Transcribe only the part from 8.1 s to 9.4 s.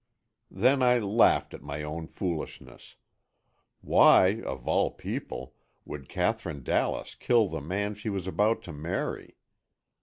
about to marry?